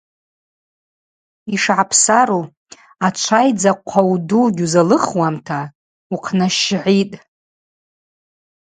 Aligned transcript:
Йшгӏапсару– 1.53 2.41
ачвайдза 3.07 3.71
хъвауду 3.89 4.43
гьузалыхуамта 4.55 5.59
ухънащгӏитӏ. 6.13 7.15